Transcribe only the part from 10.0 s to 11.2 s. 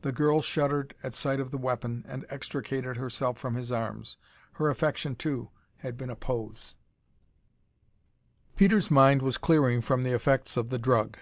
the effects of the drug.